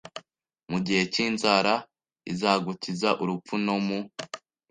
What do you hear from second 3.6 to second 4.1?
No mu